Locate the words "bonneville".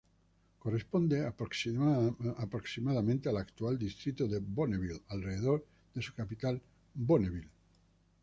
4.39-5.03, 6.95-7.51